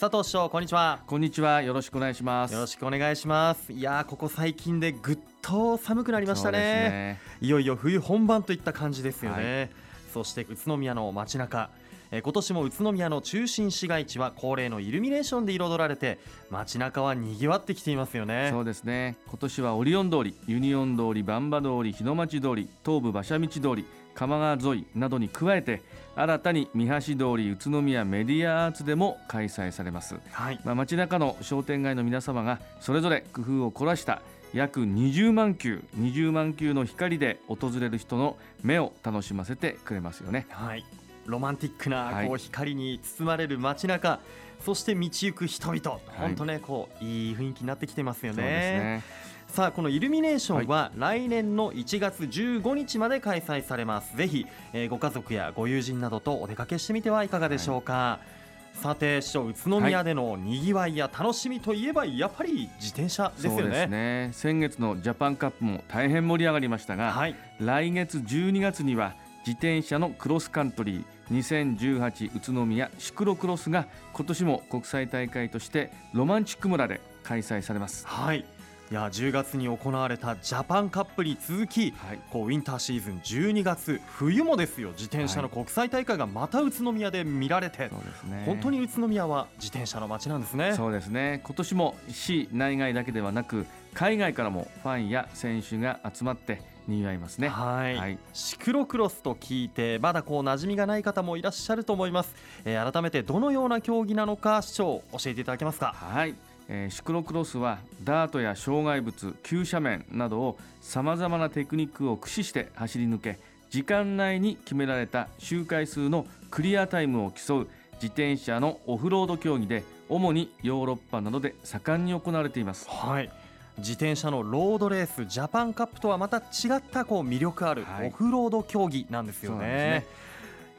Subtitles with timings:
[0.00, 1.00] 佐藤市長こんにちは。
[1.08, 1.60] こんにちは。
[1.60, 2.54] よろしくお願いします。
[2.54, 3.72] よろしくお願いします。
[3.72, 9.70] いやここ最近でぐっと寒くなりましたね、ね、いよいよ冬本番といった感じですよね、はい、
[10.14, 11.70] そして宇都宮の街中。
[12.12, 18.50] え今年も宇都宮の中心市街地は恒例のイルミネーションで彩られて街中は賑わってきていますよね。
[18.52, 19.16] そうですね。
[19.26, 23.84] 今年はオリオン通りユニオン通りバンバ通り日の町通り東武馬車道通り
[24.18, 25.80] 鎌川沿いなどに加えて
[26.16, 34.20] 新たに三橋通り宇都宮メディアアーツでも開催されます、はい、まあ、街中の商店街の皆様がそれぞれ工夫を凝らした
[34.52, 40.46] 約20万球20万球の光で訪れる人の目を楽しませてくれますよね。
[40.48, 40.84] はい。
[41.26, 44.20] ロマンティックなこう光に包まれる街中、は
[44.60, 48.42] い、そして道行く人々、本当ねこういい雰囲気になってきてますよね。
[48.42, 49.04] ね
[49.48, 54.16] さあこのイルミネーションは来年の1月15日まで開催されます。
[54.16, 57.92] ぜひ、えー、ご家族やご友人などとお出かけしてみてはいかがでしょうか。
[57.92, 58.38] はい。
[58.78, 64.30] さて市長宇都宮でのにぎわいや楽しみといえばやっぱり自転車ですよね,、そうですね。
[64.32, 78.06] 先月のジャパンカップも大変盛り上がりましたが、はい、来月12月には自転車のクロスカントリー2018宇都宮シクロクロスが今年も国際大会としてロマンチック村で開催されます。
[78.06, 78.44] はい
[78.90, 84.92] いや10月に行われたジャパンカップに続き、はい、こうウィンターシーズン12月冬もですよ。
[84.92, 90.72] 自転車の国際大会がまた宇都宮で見られて、はい、そうですね、本当に宇都宮は自転車の街なんですね。
[90.74, 91.42] そうですね。
[91.44, 97.48] 今年も市内外だけではなく海外からもファンや選手が集まってにわいますね。
[97.48, 97.96] はい。
[97.96, 105.94] はい、シクロクロスと聞いてまだこう馴染みがない方もいらっしゃると思います、えー、改めてどのような競技なのか市長教えていただけますか？
[105.94, 106.34] はい
[106.68, 113.38] えー、シクロクロスはダートや障害物急斜面などをさまざまなテクニックを駆使して走り抜け
[113.70, 122.88] 時間内に決められた周回数のクリアタイムを競う自転車のオフロード競技で主にヨーロッパなどで盛んに行われています。
[122.88, 123.30] はい
[123.78, 130.04] 自転車のロードレースジャパンカップとはまた違ったこう魅力あるオフロード競技なんですよね。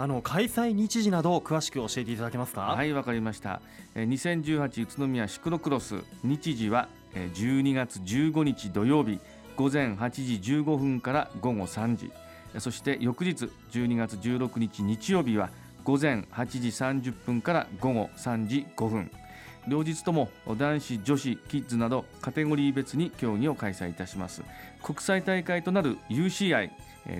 [0.00, 2.60] あの開催日時など詳しく教えていただけますか？
[2.60, 3.60] はいわかりました。
[3.96, 5.96] 2018宇都宮シクロクロス。
[6.22, 9.18] 日時は12月15日土曜日。
[9.56, 12.12] 午前8時15分から午後3時。
[12.60, 15.50] そして翌日12月16日日曜日は
[15.82, 19.10] 午前8時30分から午後3時5分。
[19.68, 24.42] 両日とも男子女子キッズなどカテゴリー別に競技を開催いたします。
[24.82, 26.70] 国際大会となる UCI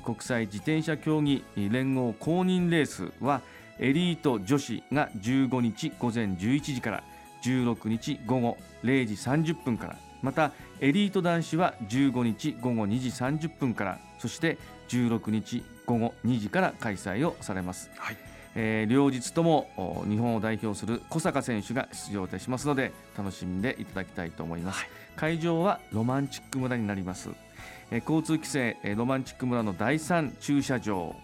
[0.04, 3.42] 国際自転車競技連合公認レースは
[3.78, 7.04] エリート女子が15日午前11時から
[7.42, 14.58] 16日午後0時30分からまたエリート男子は15日午後2時30分からそして
[14.88, 18.27] 16日午後2時から開催をされます、はい。
[18.60, 27.30] えー、両日とも日本を代表する小坂選手が出場いたしますので楽しんでいただきたいと思います、はい、会場はロマンチック村になります。
[27.90, 31.14] 交通規制ロマンチック村の第3駐車場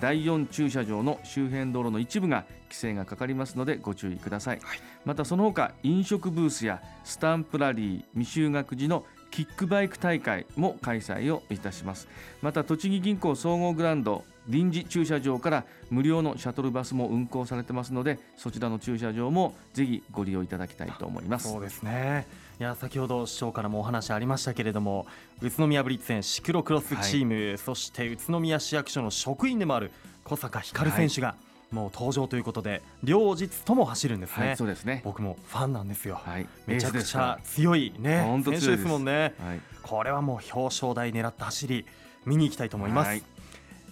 [0.00, 12.06] 第4駐車場の周辺道路の一部が規制がかかりますのでご注意ください、はい、またその他飲食ブースやスタンプラリー未就学時のキックバイク大会も開催をいたします。
[12.42, 21.48] また栃木銀行総合グランド臨時駐車場から無料のシャトルバスも運行されてますのでそちらの駐車場もぜひご利用いただきたいと思います。
[21.48, 22.26] そうですね。
[22.60, 25.06] いや先ほど市長からもお話ありましたけれども
[25.40, 29.90] 宇都宮ブリッツ園シクロクロスチーム、はい、そして宇都宮市役所の職員でもある
[30.24, 35.00] 小坂光選手が、はい、もう登場ということで両日とも走るんですね、はい、そうですね。
[35.04, 41.86] 僕もファンなんですよ、はい、めちゃくちゃ強いね選手ですもんね、はい、これはもう表彰台狙った走り
[42.26, 43.22] 見に行きたいと思います、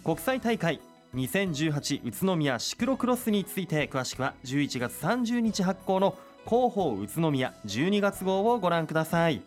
[0.05, 0.81] 国際大会
[1.15, 9.43] 2018宇都宮シクロクロスについて詳しくは11月30日発行の広報宇都宮12月号をご覧ください。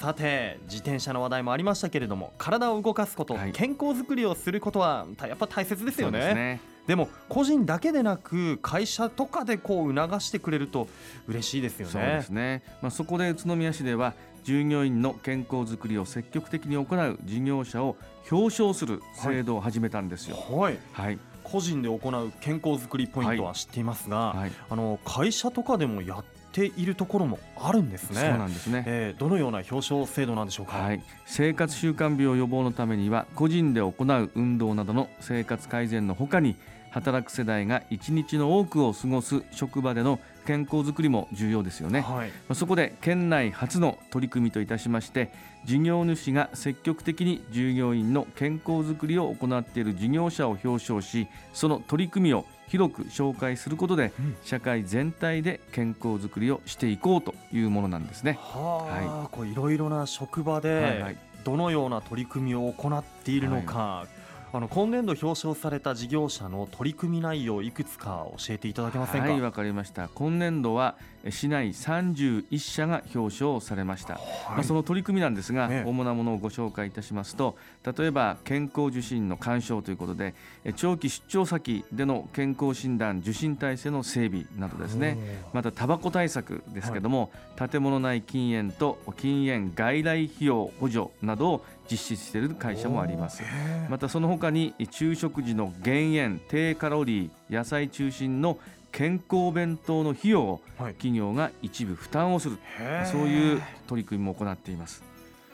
[0.00, 10.88] さて自転車の話題もありましたけれども体を動かすこと、はい、健康づくりをすることはやっぱ大切ですよね、ね、でも個人だけでなく会社とかでこう促してくれると
[11.28, 17.96] 嬉しいですよねそうですね、まあ、そこで宇都宮市では従業員の健康づくりを積極的に行う事業者を
[18.30, 20.36] 表彰する制度を始めたんですよ。
[20.36, 28.20] はい、はい個人で行う健康づくりポイントは知っていますが、はいはい、あの会社とかでもやっているところもあるんですね。
[28.20, 28.84] そうなんですね。
[28.86, 30.76] えー、どのような表彰制度なんでしょうか？
[30.76, 36.56] はい、生活習慣病予防のためには個人で行う運動などの生活改善のほかに
[36.98, 45.30] 働く世代が一日の多くを過ごす職場での健康づくりも重要ですよね、はい、そこで県内初の取り組みといたしまして
[45.64, 58.38] 事業主が積極的に従業員の健康づくりを行っている事業者を表彰しその取り組みを広く紹介することで、うん、社会全体で健康づくりをしていこうというものなんですね。
[58.40, 64.18] は、はい、こういろいろな職場でどのような取り組みを行っているのか、はい
[64.50, 69.28] あの今年度表彰された事業者の取り組み内容いくつか教えていただけませんか？
[69.28, 70.08] はいわかりました。
[70.08, 70.96] 今年度は
[71.28, 74.22] 市内31社が表彰されました、はい、
[74.52, 77.56] まあ、その取り組みなんですが、ね、主なものをご紹介いたしますと
[77.98, 80.34] 例えば健康受診の干渉ということで
[80.76, 85.42] 長期出張先での健康診断受診体制の整備などですね。
[85.52, 93.42] またタバコ対策ですけども、はい、建物内禁煙と禁煙外来費用補助などを実施している会社もあります。
[93.88, 98.58] またその他に昼食時の減塩低カロリー野菜中心の
[98.92, 105.02] 健康弁当の費用を企業が一部負担をする、はい、そういう取り組みも行っています。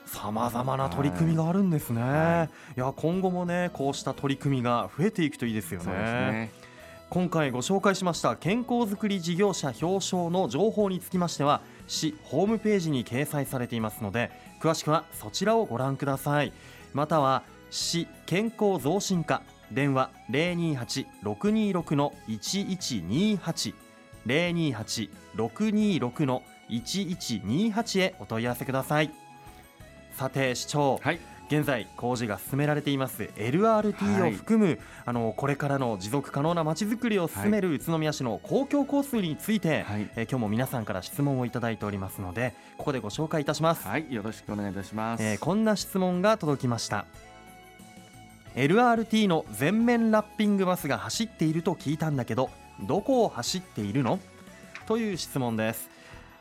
[0.07, 6.53] さまざまな取り組みがあるんですね、はい、いや今後もねこうした取り組みが増えていくといいですよね、ね、
[7.11, 14.31] 今回ご紹介しました健康づくり事業者表彰の情報につきましては市ホームページに掲載されていますので
[14.65, 16.51] 詳しくはそちらをご覧ください。
[16.95, 23.75] または市健康増進課電話028-626の1128
[24.27, 29.11] 028-626の1128へお問い合わせください。
[30.13, 31.21] さて市長、はい、
[31.55, 33.31] 現在工事が進められています。
[33.37, 43.87] LRT を含む、はい、あのこれからの持続可能なまちづくりを進める宇都宮市の公共交通について、はい、え今日も皆さんから質問をいただいておりますのでここでご紹介いたします。
[43.87, 44.13] はい。
[44.13, 47.07] よろしくお願いいたします、えー、こんな質問が届きました。
[48.57, 54.19] LRT の全面ラッピングバスが走っていると聞いたんだけどどこを走っているの？
[54.87, 55.89] という質問です。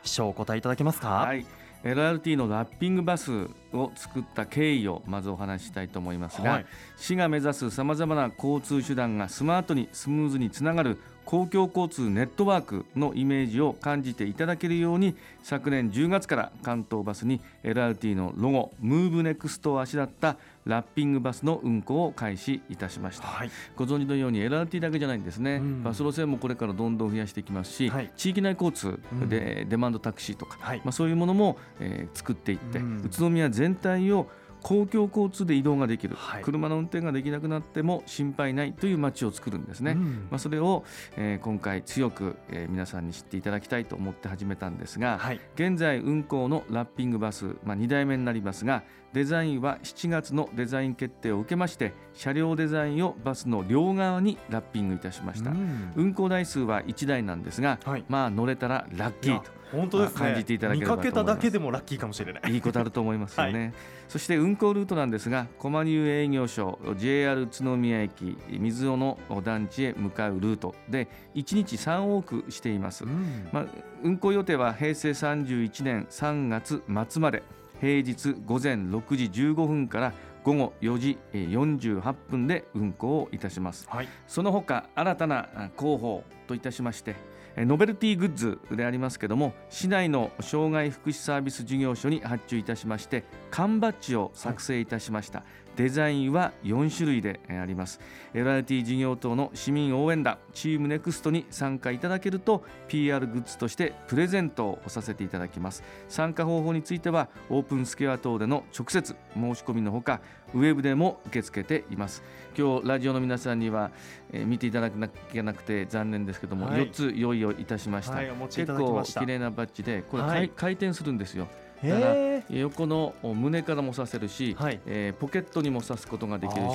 [0.04, 1.10] 市長お答えいただけますか？
[1.10, 1.46] はい。
[1.84, 6.66] LRT のラッピングバスを作った経緯をまずお話ししたいと思いますが、はい、
[6.98, 34.30] 市が目指すさまざまな交通手段がスマートにスムーズにつながる公共交通ネットワークのイメージを感じていただけるように昨年10月から関東バスに LRT のロゴムーブネクストをあしらったラッピングバスの運行を開始いたしました、はい、ご存知のように LRT だけじゃないんですね、うん、バス路線もこれからどんどん増やしていきますし、はい、地域内交通でデマンドタクシーとか、はい、まあ、そういうものも、えー、作っていって、うん、宇都宮全体を
[34.64, 40.86] 公共交通で移動ができる、はい、車の運転ができなくなっても心配ないという街を作るんですね、うん、まあ、それを、
[41.18, 62.52] えー、今回強く、えー、皆さんに知っていただきたいと思って始めたんですが、はい、現在運行のラッピングバス、まあ、2代目になりますがデザインは7月のデザイン決定を受けまして車両デザインをバスの両側にラッピングいたしました、うん、運行台数は1台なんですが、はい、まあ乗れたらラッキーと本当です、ね、感じていただければ見かけただけでもラッキーかもしれない。
[62.52, 63.74] いいことあると思いますよね、はい、
[64.08, 73.66] そして運行ルートなんですが駒入営業所 JR 宇都宮駅水尾の団地へ向かうルートで1日3往復しています、うん、まあ、
[74.04, 77.44] 運行予定は平成31年3月末まで
[77.82, 85.48] 平日午前6時15分から午後4時48分で運行をいたします、はい、その他新たな
[85.78, 87.16] 広報といたしまして
[87.58, 95.44] ノベルティグッズでありますけども市内の障害福祉サービス事業所に発注いたしまして缶バッジを作成いたしました、
[95.76, 98.00] デザインは4種類であります。
[98.34, 105.84] LRT 事業等の市民応援団チームネクストに参加いただけると PR グッズとしてプレゼントをさせていただきます。
[106.08, 110.22] 参加方法についてはオープンスケア等での直接申し込みのほか
[110.54, 112.24] ウェブでも受け付けています。
[112.58, 113.92] 今日ラジオの皆さんには、
[114.32, 121.48] えー、見ていただかなきゃなくて残念ですけども、はい、4つ用意をいたしました、はい、結構綺麗なバッジでこれ、はい、回転するんですよ。
[121.84, 126.70] だから横の胸からも刺せるし、はい、えー、ポケットにも刺すことができるし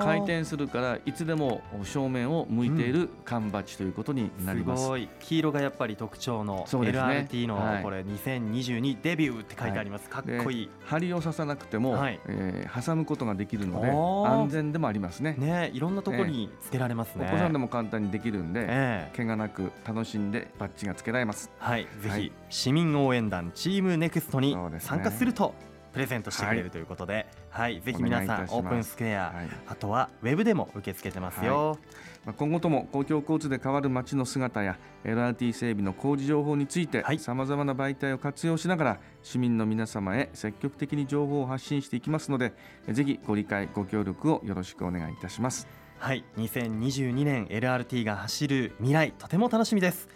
[0.00, 5.08] 回転するからいつでも正面を向いている缶バッジということになります、うん、すごい。
[5.20, 10.70] 黄色がやっぱり特徴の LRT の、これ2022デビューって書いてあります、はい、かっこいい。
[10.84, 15.34] 針を刺さなくても、はい、えー、挟むことができるので安全でもありますね。
[15.38, 21.50] ねいろんなところにつけられますね、えー、お子さんでも簡単にできるんで、えー、怪我なく楽しんでバッジがつけられます。
[21.58, 21.86] はい。
[22.00, 25.54] ぜひ、市民応援団チームネクストに参加すると
[25.92, 31.78] プレゼントしてくれるということで、はい、はい、ぜひ皆さんオープンスクエア、はい、あとはウェブでも受け付けてますよ、はい、
[32.26, 42.52] まあ、今後とも公共交通で変わる街の姿や LRT 整備の工事情報についてさまざまな媒体を活用しながら市民の皆様へ積極的に情報を発信していきますので
[42.88, 45.66] ぜひご理解ご協力をよろしくお願いいたします。
[45.98, 46.24] はい。
[46.38, 50.08] 2022年 LRT が走る未来とても楽しみです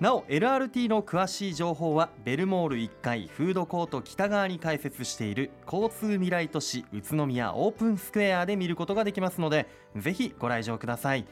[0.00, 11.26] なお LRT の詳しい情報はベルモール1階フードコート北側に開設している交通未来都市宇都宮オープンスクエアで見ることができますのでぜひご来場ください。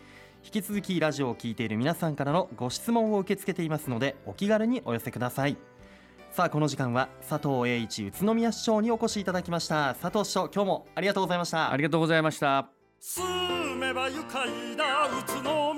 [0.44, 5.56] 引き続きラジオを聞いている皆さんからのご質問を受け付けていますのでお気軽にお寄せください。
[6.30, 9.96] さあこの時間は佐藤栄一宇都宮市長にお越しいただきました。
[10.00, 11.72] 佐藤市長今日もありがとうございました。
[11.72, 12.68] ありがとうございました。
[13.00, 15.71] 住めば愉快な宇都宮